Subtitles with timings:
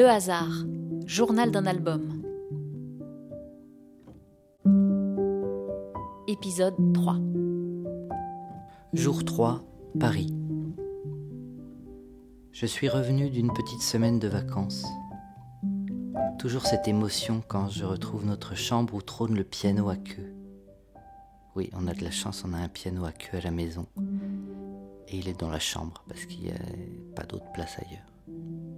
[0.00, 0.64] Le hasard,
[1.04, 2.22] journal d'un album.
[6.26, 7.16] Épisode 3.
[8.94, 9.62] Jour 3,
[10.00, 10.34] Paris.
[12.50, 14.86] Je suis revenu d'une petite semaine de vacances.
[16.38, 20.32] Toujours cette émotion quand je retrouve notre chambre où trône le piano à queue.
[21.54, 23.84] Oui, on a de la chance, on a un piano à queue à la maison.
[25.08, 28.69] Et il est dans la chambre parce qu'il n'y a pas d'autre place ailleurs.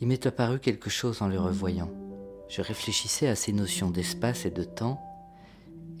[0.00, 1.90] Il m'est apparu quelque chose en le revoyant.
[2.48, 5.00] Je réfléchissais à ces notions d'espace et de temps,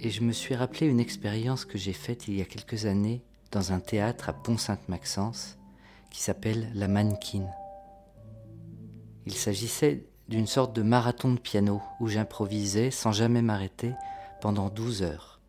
[0.00, 3.22] et je me suis rappelé une expérience que j'ai faite il y a quelques années
[3.50, 5.56] dans un théâtre à Pont-Sainte-Maxence
[6.10, 7.50] qui s'appelle La Mannequine.
[9.26, 13.92] Il s'agissait d'une sorte de marathon de piano où j'improvisais sans jamais m'arrêter
[14.40, 15.40] pendant 12 heures.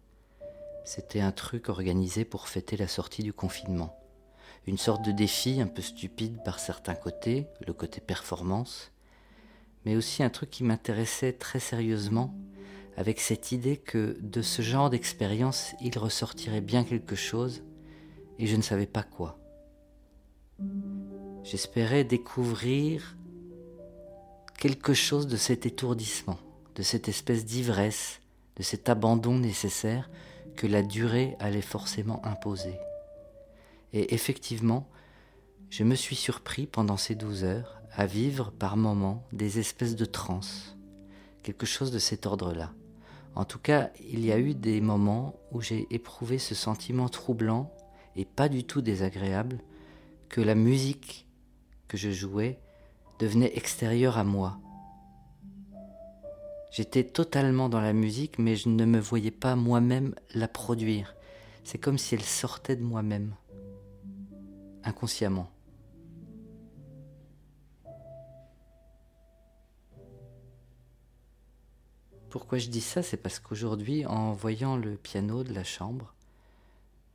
[0.85, 3.98] C'était un truc organisé pour fêter la sortie du confinement.
[4.67, 8.91] Une sorte de défi un peu stupide par certains côtés, le côté performance,
[9.85, 12.34] mais aussi un truc qui m'intéressait très sérieusement,
[12.98, 17.63] avec cette idée que de ce genre d'expérience, il ressortirait bien quelque chose,
[18.40, 19.37] et je ne savais pas quoi.
[21.43, 23.15] J'espérais découvrir
[24.57, 26.40] quelque chose de cet étourdissement,
[26.75, 28.20] de cette espèce d'ivresse,
[28.55, 30.09] de cet abandon nécessaire
[30.55, 32.79] que la durée allait forcément imposer.
[33.96, 34.90] Et effectivement,
[35.70, 40.04] je me suis surpris pendant ces douze heures à vivre par moments des espèces de
[40.04, 40.76] transes,
[41.43, 42.74] quelque chose de cet ordre-là.
[43.35, 47.74] En tout cas, il y a eu des moments où j'ai éprouvé ce sentiment troublant
[48.18, 49.60] et pas du tout désagréable
[50.27, 51.26] que la musique
[51.87, 52.59] que je jouais
[53.20, 54.59] devenait extérieure à moi.
[56.70, 61.15] J'étais totalement dans la musique, mais je ne me voyais pas moi-même la produire.
[61.63, 63.34] C'est comme si elle sortait de moi-même,
[64.85, 65.51] inconsciemment.
[72.29, 73.01] Pourquoi je dis ça?
[73.01, 76.13] C'est parce qu'aujourd'hui, en voyant le piano de la chambre,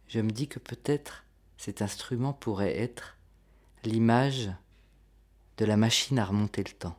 [0.09, 1.25] je me dis que peut-être
[1.57, 3.17] cet instrument pourrait être
[3.85, 4.51] l'image
[5.59, 6.97] de la machine à remonter le temps.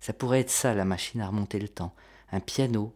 [0.00, 1.94] Ça pourrait être ça, la machine à remonter le temps.
[2.30, 2.94] Un piano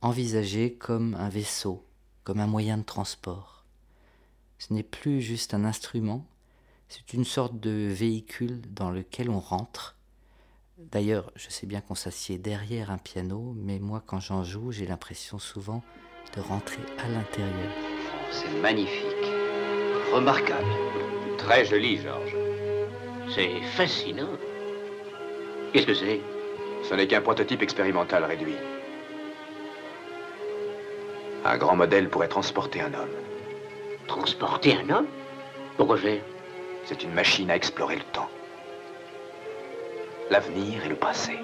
[0.00, 1.84] envisagé comme un vaisseau,
[2.24, 3.59] comme un moyen de transport.
[4.60, 6.26] Ce n'est plus juste un instrument,
[6.90, 9.96] c'est une sorte de véhicule dans lequel on rentre.
[10.76, 14.84] D'ailleurs, je sais bien qu'on s'assied derrière un piano, mais moi, quand j'en joue, j'ai
[14.86, 15.82] l'impression souvent
[16.36, 17.72] de rentrer à l'intérieur.
[18.30, 19.32] C'est magnifique,
[20.12, 20.68] remarquable.
[21.38, 22.36] Très joli, Georges.
[23.34, 24.36] C'est fascinant.
[25.72, 26.20] Qu'est-ce que c'est?
[26.86, 28.56] Ce n'est qu'un prototype expérimental réduit.
[31.46, 33.08] Un grand modèle pourrait transporter un homme.
[34.10, 35.06] Transporter un homme
[35.76, 36.20] Pourquoi faire
[36.84, 38.28] C'est une machine à explorer le temps.
[40.32, 41.38] L'avenir et le passé.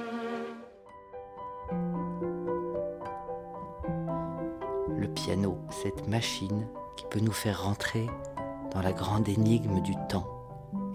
[4.99, 6.67] Le piano, cette machine
[6.97, 8.07] qui peut nous faire rentrer
[8.73, 10.27] dans la grande énigme du temps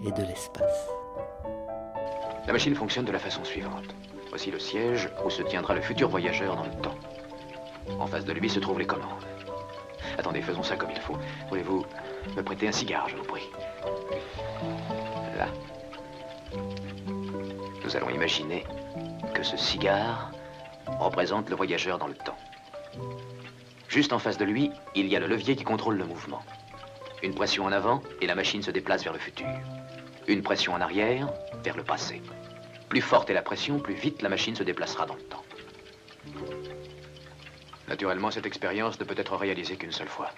[0.04, 0.88] et de l'espace.
[2.46, 3.94] La machine fonctionne de la façon suivante.
[4.28, 6.98] Voici le siège où se tiendra le futur voyageur dans le temps.
[7.98, 9.24] En face de lui se trouvent les commandes.
[10.18, 11.16] Attendez, faisons ça comme il faut.
[11.48, 11.84] Voulez-vous
[12.36, 13.48] me prêter un cigare, je vous prie
[15.36, 15.48] Là.
[17.84, 18.64] Nous allons imaginer
[19.34, 20.30] que ce cigare
[20.98, 22.36] représente le voyageur dans le temps.
[23.88, 26.42] Juste en face de lui, il y a le levier qui contrôle le mouvement.
[27.22, 29.46] Une pression en avant et la machine se déplace vers le futur.
[30.28, 31.28] Une pression en arrière
[31.62, 32.22] vers le passé.
[32.88, 35.42] Plus forte est la pression, plus vite la machine se déplacera dans le temps.
[37.92, 40.30] Naturellement, cette expérience ne peut être réalisée qu'une seule fois.